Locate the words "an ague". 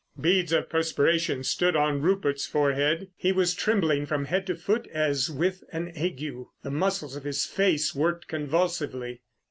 5.71-6.45